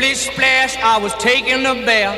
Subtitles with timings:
[0.00, 2.16] Splish splash, I was taking a bath.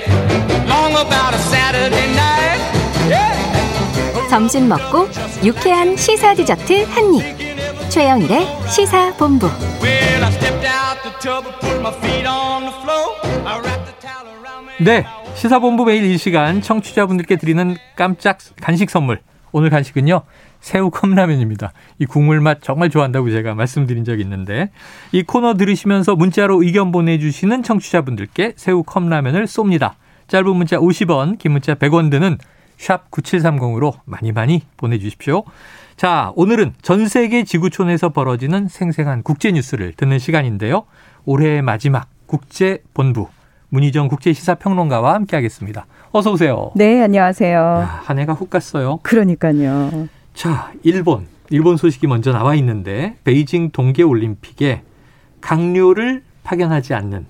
[0.69, 2.63] Long about a Saturday night.
[3.11, 4.31] Yeah.
[4.31, 5.09] 점심 먹고
[5.43, 7.91] 유쾌한 시사 디저트 한 입.
[7.91, 9.49] 최영일의 시사 본부.
[9.83, 13.17] Well, I stepped out the tub and put my feet on the floor.
[13.45, 14.75] I wrapped the towel around me.
[14.79, 15.05] 네.
[15.35, 19.23] 시사본부 매일 이 시간 청취자분들께 드리는 깜짝 간식 선물.
[19.51, 20.23] 오늘 간식은요.
[20.63, 21.73] 새우 컵라면입니다.
[21.99, 24.71] 이 국물 맛 정말 좋아한다고 제가 말씀드린 적이 있는데
[25.11, 29.95] 이 코너 들으시면서 문자로 의견 보내주시는 청취자분들께 새우 컵라면을 쏩니다.
[30.29, 32.39] 짧은 문자 50원, 긴 문자 100원 드는
[32.79, 35.43] 샵 9730으로 많이 많이 보내주십시오.
[35.97, 40.85] 자, 오늘은 전 세계 지구촌에서 벌어지는 생생한 국제 뉴스를 듣는 시간인데요.
[41.25, 43.29] 올해의 마지막 국제본부
[43.69, 45.87] 문희정 국제시사평론가와 함께하겠습니다.
[46.13, 46.71] 어서 오세요.
[46.77, 47.59] 네, 안녕하세요.
[47.59, 49.01] 야, 한 해가 훅 갔어요.
[49.03, 50.09] 그러니까요.
[50.35, 51.27] 자, 일본.
[51.51, 54.83] 일본 소식이 먼저 나와 있는데 베이징 동계 올림픽에
[55.41, 57.27] 강요를 파견하지 않는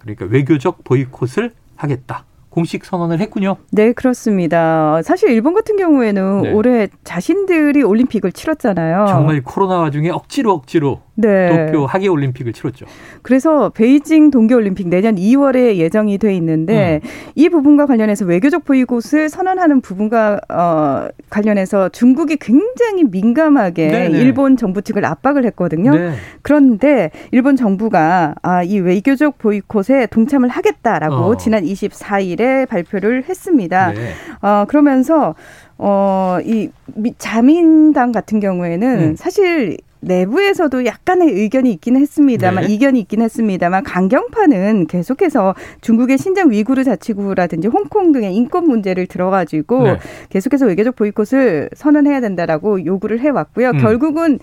[0.00, 2.24] 그러니까 외교적 보이콧을 하겠다.
[2.48, 3.58] 공식 선언을 했군요.
[3.70, 5.00] 네, 그렇습니다.
[5.02, 6.52] 사실 일본 같은 경우에는 네.
[6.52, 9.06] 올해 자신들이 올림픽을 치렀잖아요.
[9.06, 11.66] 정말 코로나 와중에 억지로 억지로 네.
[11.66, 12.86] 도쿄 하계 올림픽을 치렀죠.
[13.22, 17.08] 그래서 베이징 동계 올림픽 내년 2월에 예정이 돼 있는데 음.
[17.34, 24.18] 이 부분과 관련해서 외교적 보이콧을 선언하는 부분과 어, 관련해서 중국이 굉장히 민감하게 네네.
[24.18, 25.94] 일본 정부 측을 압박을 했거든요.
[25.94, 26.12] 네.
[26.42, 31.36] 그런데 일본 정부가 아, 이 외교적 보이콧에 동참을 하겠다라고 어.
[31.36, 33.92] 지난 24일에 발표를 했습니다.
[33.92, 34.10] 네.
[34.42, 35.34] 어, 그러면서,
[35.78, 39.16] 어, 이 미- 자민당 같은 경우에는 음.
[39.16, 42.74] 사실 내부에서도 약간의 의견이 있기는 했습니다만, 네.
[42.74, 49.98] 이견이 있긴 했습니다만, 강경파는 계속해서 중국의 신장 위구르 자치구라든지 홍콩 등의 인권 문제를 들어가지고 네.
[50.30, 53.70] 계속해서 외교적 보이콧을 선언해야 된다라고 요구를 해왔고요.
[53.70, 53.78] 음.
[53.78, 54.38] 결국은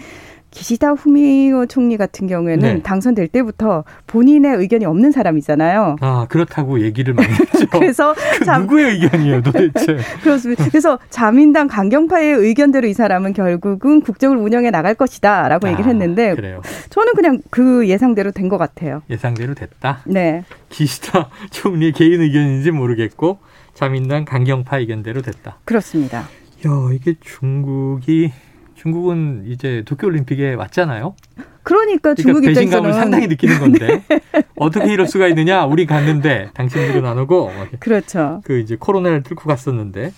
[0.57, 2.81] 기시다 후미오 총리 같은 경우에는 네.
[2.81, 5.97] 당선될 때부터 본인의 의견이 없는 사람이잖아요.
[6.01, 7.67] 아, 그렇다고 얘기를 많이 했죠.
[7.71, 9.97] 그래서 그참 누구의 의견이에요, 도대체?
[10.23, 10.65] 그렇습니다.
[10.67, 16.61] 그래서 자민당 강경파의 의견대로 이 사람은 결국은 국정을 운영해 나갈 것이다라고 얘기를 아, 했는데 그래요.
[16.89, 19.01] 저는 그냥 그 예상대로 된 것 같아요.
[19.09, 19.99] 예상대로 됐다.
[20.05, 20.45] 네.
[20.69, 23.39] 기시다 총리의 개인 의견인지 모르겠고
[23.73, 25.57] 자민당 강경파 의견대로 됐다.
[25.65, 26.19] 그렇습니다.
[26.19, 28.31] 야, 이게 중국이
[28.77, 31.15] 중국은 이제 도쿄올림픽에 왔잖아요.
[31.63, 32.97] 그러니까 그러니까 중국 배신감을 입장에서는 네.
[32.97, 34.03] 상당히 느끼는 건데
[34.55, 35.65] 어떻게 이럴 수가 있느냐?
[35.65, 38.41] 우리 갔는데 당신들은 안 오고 그렇죠.
[38.45, 40.13] 그 이제 코로나를 뚫고 갔었는데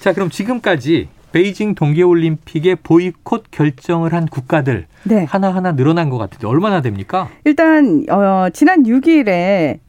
[0.00, 5.24] 자 그럼 지금까지 베이징 동계올림픽에 보이콧 결정을 한 국가들 네.
[5.24, 7.28] 하나하나 늘어난 것 같은데 얼마나 됩니까?
[7.44, 9.80] 일단 어, 지난 6일에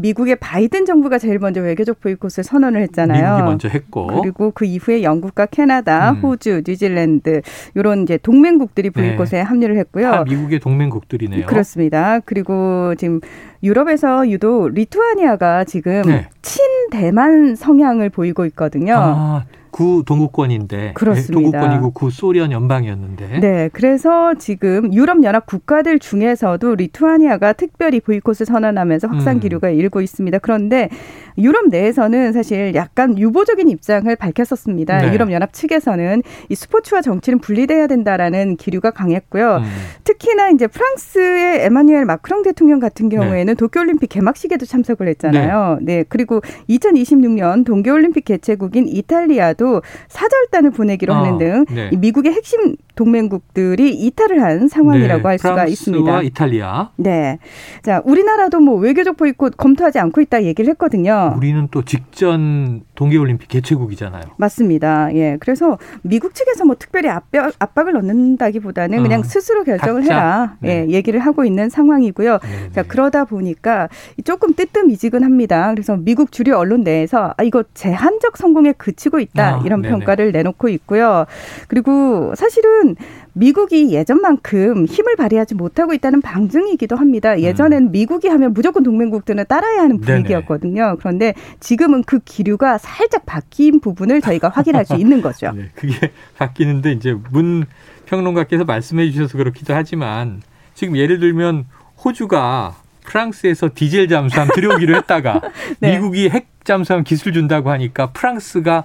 [0.00, 3.22] 미국의 바이든 정부가 제일 먼저 외교적 보이콧을 선언을 했잖아요.
[3.22, 6.20] 미국이 먼저 했고 그리고 그 이후에 영국과 캐나다, 음.
[6.20, 7.42] 호주, 뉴질랜드
[7.74, 10.10] 이런 이제 동맹국들이 보이콧에 합류를 했고요.
[10.10, 11.46] 다 미국의 동맹국들이네요.
[11.46, 12.20] 그렇습니다.
[12.20, 13.20] 그리고 지금
[13.62, 16.28] 유럽에서 유독 리투아니아가 지금 네.
[16.42, 18.94] 친대만 성향을 보이고 있거든요.
[18.96, 19.44] 아,
[19.76, 21.34] 구 동구권인데 그렇습니다.
[21.34, 29.08] 동구권이고 구 소련 연방이었는데 네, 그래서 지금 유럽 연합 국가들 중에서도 리투아니아가 특별히 보이콧을 선언하면서
[29.08, 29.40] 확산 음.
[29.40, 30.38] 기류가 일고 있습니다.
[30.38, 30.88] 그런데
[31.36, 34.98] 유럽 내에서는 사실 약간 유보적인 입장을 밝혔었습니다.
[35.02, 35.12] 네.
[35.12, 39.56] 유럽 연합 측에서는 이 스포츠와 정치는 분리돼야 된다라는 기류가 강했고요.
[39.56, 39.64] 음.
[40.04, 43.16] 특히나 이제 프랑스의 에마뉴엘 마크롱 대통령 같은 네.
[43.16, 45.80] 경우에는 도쿄올림픽 개막식에도 참석을 했잖아요.
[45.82, 46.02] 네.
[46.08, 49.65] 그리고 2026년 동계올림픽 개최국인 이탈리아도
[50.08, 51.90] 사절단을 보내기로 아, 하는 등 네.
[51.92, 56.22] 이 미국의 핵심 동맹국들이 이탈을 한 상황이라고 네, 할 수가 프랑스와 있습니다.
[56.22, 56.90] 이탈리아.
[56.96, 57.38] 네.
[57.82, 61.34] 자, 우리나라도 뭐 외교적 보이콧 검토하지 않고 있다 얘기를 했거든요.
[61.36, 64.22] 우리는 또 직전 동계올림픽 개최국이잖아요.
[64.38, 65.14] 맞습니다.
[65.14, 65.36] 예.
[65.40, 70.14] 그래서 미국 측에서 뭐 특별히 압박, 압박을 넣는다기보다는 그냥 어, 스스로 결정을 각자.
[70.14, 70.56] 해라.
[70.60, 70.86] 네.
[70.88, 72.38] 예, 얘기를 하고 있는 상황이고요.
[72.38, 72.88] 네, 자, 네.
[72.88, 73.88] 그러다 보니까
[74.24, 75.72] 조금 뜨뜻미지근합니다.
[75.72, 79.55] 그래서 미국 주류 언론 내에서 아, 이거 제한적 성공에 그치고 있다.
[79.58, 79.92] 아, 이런 네네.
[79.92, 81.26] 평가를 내놓고 있고요.
[81.68, 82.96] 그리고 사실은
[83.32, 87.38] 미국이 예전만큼 힘을 발휘하지 못하고 있다는 방증이기도 합니다.
[87.38, 90.00] 예전엔 미국이 하면 무조건 동맹국들은 따라야 하는 음.
[90.00, 90.22] 네네.
[90.22, 90.96] 분위기였거든요.
[90.98, 95.52] 그런데 지금은 그 기류가 살짝 바뀐 부분을 저희가 확인할 수 있는 거죠.
[95.56, 97.66] 네, 그게 바뀌는데 이제 문
[98.06, 100.40] 평론가께서 말씀해 주셔서 그렇기도 하지만
[100.74, 101.66] 지금 예를 들면
[102.02, 105.40] 호주가 프랑스에서 디젤 잠수함 들여오기로 했다가
[105.80, 105.92] 네.
[105.94, 108.84] 미국이 핵 잠수함 기술 준다고 하니까 프랑스가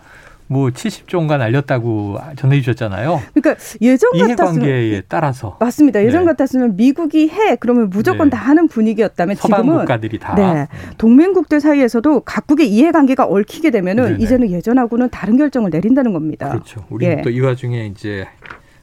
[0.52, 3.22] 뭐 70조인가 날렸다고 전해 주셨잖아요.
[3.34, 6.04] 그러니까 예전 같았으면 이해관계에 따라서 맞습니다.
[6.04, 6.32] 예전 네.
[6.32, 8.36] 같았으면 미국이 해 그러면 무조건 네.
[8.36, 10.68] 다 하는 분위기였다면 서방 지금은 국가들이 다 네.
[10.98, 14.18] 동맹국들 사이에서도 각국의 이해관계가 얽히게 되면은 네네.
[14.24, 16.50] 이제는 예전하고는 다른 결정을 내린다는 겁니다.
[16.50, 16.84] 그렇죠.
[16.90, 17.22] 우리는 예.
[17.22, 18.28] 또이 와중에 이제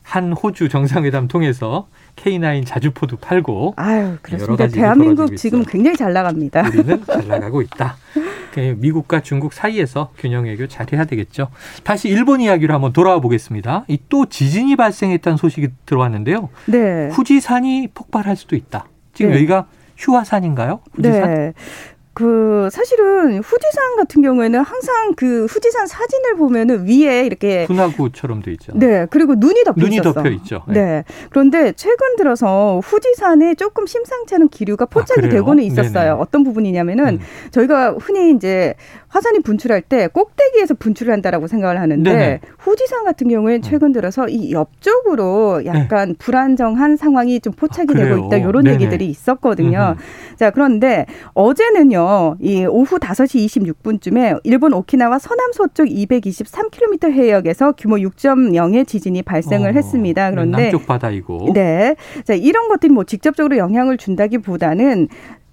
[0.08, 4.66] 한 호주 정상회담 통해서 K9 자주포도 팔고 아유, 그렇습니다.
[4.66, 5.62] 대한민국 지금.
[5.64, 6.66] 굉장히 잘 나갑니다.
[6.66, 7.98] 우리는 잘 나가고 있다.
[8.54, 11.48] 그 미국과 중국 사이에서 균형 외교 잘해야 되겠죠.
[11.84, 13.84] 다시 일본 이야기로 한번 돌아와 보겠습니다.
[13.88, 16.48] 이또 지진이 발생했다는 소식이 들어왔는데요.
[16.64, 17.10] 네.
[17.10, 18.88] 후지산이 폭발할 수도 있다.
[19.12, 19.36] 지금 네.
[19.36, 19.66] 여기가
[19.98, 20.80] 휴화산인가요?
[20.94, 21.34] 후지산?
[21.34, 21.52] 네.
[22.18, 28.72] 그 사실은 후지산 같은 경우에는 항상 그 후지산 사진을 보면은 위에 이렇게 분화구처럼 돼 있죠.
[28.74, 30.14] 네 그리고 눈이 덮여 눈이 있었어.
[30.14, 30.64] 덮여 있죠.
[30.66, 30.74] 네.
[30.74, 31.04] 네.
[31.30, 35.30] 그런데 최근 들어서 후지산에 조금 심상치 않은 기류가 포착이 그래요?
[35.30, 35.92] 되고는 있었어요.
[35.92, 36.20] 네네.
[36.20, 37.20] 어떤 부분이냐면은 음.
[37.52, 38.74] 저희가 흔히 이제
[39.08, 42.40] 화산이 분출할 때 꼭대기에서 분출을 한다라고 생각을 하는데 네네.
[42.42, 42.54] 음.
[42.58, 48.02] 후지산 같은 경우에는 최근 들어서 이 옆쪽으로 약간 불안정한 상황이 좀 포착이 네.
[48.02, 48.26] 아, 되고?
[48.26, 48.74] 있다 이런 네네.
[48.74, 49.96] 얘기들이 있었거든요.
[49.96, 50.36] 음흠.
[50.36, 59.22] 자, 그런데 어제는요, 이 오후 5시 26분쯤에 일본 오키나와 서남서쪽 223km 해역에서 규모 6.0의 지진이
[59.22, 60.30] 발생을 어, 했습니다.
[60.30, 61.52] 그런데 남쪽 바다이고.
[61.54, 61.96] 네.
[62.24, 65.08] 자, 이런 것들이 뭐 직접적으로 영향을 준다기보다는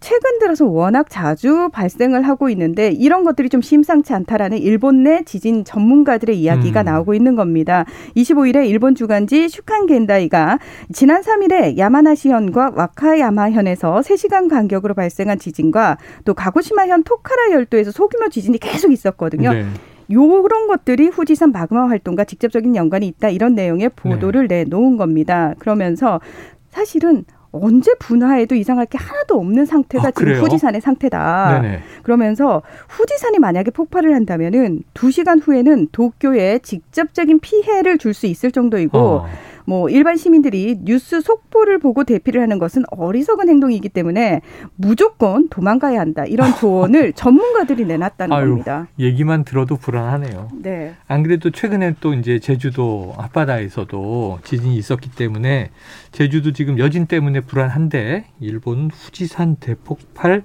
[0.06, 5.66] 최근 들어서 워낙 자주 발생을 하고 있는데 이런 것들이 좀 심상치 않다라는 일본 내 지진
[5.66, 6.86] 전문가들의 이야기가 음.
[6.86, 7.86] 나오고 있는 겁니다.
[8.16, 10.60] 25일에 일본 주간지 슈칸 겐다이가
[10.94, 18.92] 지난 3일에 야마나시현과 와카야마현에서 3시간 간격으로 발생한 지진과 또 가고시마현 토카라 열도에서 소규모 지진이 계속
[18.92, 19.54] 있었거든요.
[19.54, 19.66] 네.
[20.12, 24.66] 요런 것들이 후지산 마그마 활동과 직접적인 연관이 있다 이런 내용의 보도를 네.
[24.66, 25.56] 내놓은 겁니다.
[25.58, 26.22] 그러면서
[26.70, 27.26] 사실은
[27.62, 30.34] 언제 분화해도 이상할 게 하나도 없는 상태가 아, 지금?
[30.34, 31.62] 후지산의 상태다.
[31.62, 31.80] 네네.
[32.04, 38.98] 그러면서 후지산이 만약에 폭발을 한다면은 두 시간 후에는 도쿄에 직접적인 피해를 줄 수 있을 정도이고
[38.98, 39.26] 어.
[39.66, 44.42] 뭐 일반 시민들이 뉴스 속보를 보고 대피를 하는 것은 어리석은 행동이기 때문에
[44.76, 48.88] 무조건 도망가야 한다 이런 조언을 전문가들이 내놨다는 아유, 겁니다.
[49.00, 50.50] 얘기만 들어도 불안하네요.
[50.62, 50.94] 네.
[51.08, 55.72] 안 그래도 최근에 또 이제 제주도 앞바다에서도 지진이 있었기 때문에
[56.12, 60.44] 제주도 지금 여진 때문에 불안한데 일본 후지산 대폭발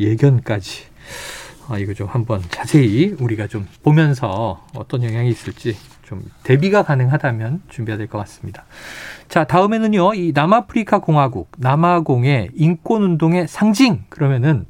[0.00, 0.84] 예견까지
[1.68, 7.98] 아 이거 좀 한번 자세히 우리가 좀 보면서 어떤 영향이 있을지 좀 대비가 가능하다면 준비해야
[7.98, 8.64] 될 것 같습니다.
[9.28, 14.64] 자 다음에는요 이 남아프리카 공화국 남아공의 인권 운동의 상징 그러면은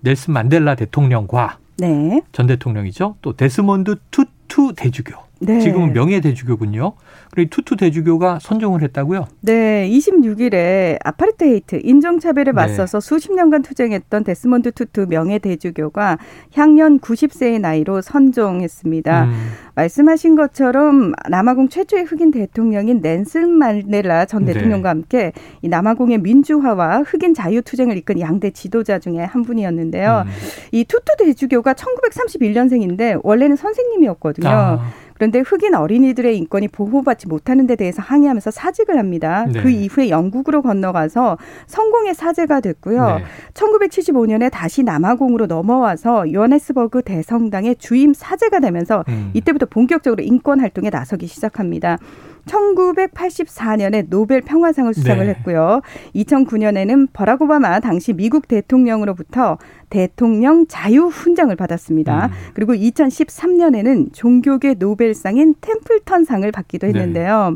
[0.00, 2.20] 넬슨 만델라 대통령과 네.
[2.32, 3.16] 전 대통령이죠.
[3.22, 5.14] 또 데스몬드 투투 대주교.
[5.44, 5.60] 네.
[5.60, 6.92] 지금은 명예 대주교군요.
[7.32, 9.26] 그리고 이 투투 대주교가 선종을 했다고요?
[9.40, 12.52] 네, 26일에 아파르트헤이트 인종차별에 네.
[12.52, 16.18] 맞서서 수십 년간 투쟁했던 데스몬드 투투 명예 대주교가
[16.54, 19.24] 향년 90세의 나이로 선종했습니다.
[19.24, 19.32] 음,
[19.74, 24.52] 말씀하신 것처럼 남아공 최초의 흑인 대통령인 넬슨 만델라 전 네.
[24.52, 30.24] 대통령과 함께 이 남아공의 민주화와 흑인 자유 투쟁을 이끈 양대 지도자 중에 한 분이었는데요.
[30.26, 30.30] 음.
[30.70, 34.48] 이 투투 대주교가 1931년생인데 원래는 선생님이었거든요.
[34.48, 39.46] 아, 그런데 흑인 어린이들의 인권이 보호받지 못하는 데 대해서 항의하면서 사직을 합니다.
[39.46, 39.62] 네.
[39.62, 41.38] 그 이후에 영국으로 건너가서
[41.68, 43.18] 성공의 사제가 됐고요.
[43.18, 43.24] 네.
[43.54, 49.30] 1975년에 다시 남아공으로 넘어와서 요하네스버그 대성당의 주임 사제가 되면서 음.
[49.32, 51.98] 이때부터 본격적으로 인권 활동에 나서기 시작합니다.
[52.46, 55.32] 1984년에 노벨 평화상을 수상을 네.
[55.32, 55.80] 했고요.
[56.14, 59.58] 2009년에는 버락 오바마 당시 미국 대통령으로부터
[59.90, 62.26] 대통령 자유 훈장을 받았습니다.
[62.26, 62.30] 음.
[62.54, 66.92] 그리고 2013년에는 종교계 노벨상인 템플턴상을 받기도 네.
[66.92, 67.54] 했는데요.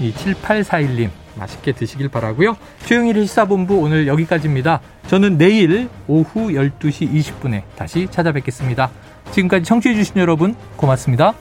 [0.02, 2.58] 이 7841님 맛있게 드시길 바라고요.
[2.86, 4.82] 최영일의 시사본부 오늘 여기까지입니다.
[5.08, 8.92] 저는 내일 오후 12시 20분에 다시 찾아뵙겠습니다.
[9.32, 11.34] 지금까지 청취해 주신 여러분 고맙습니다.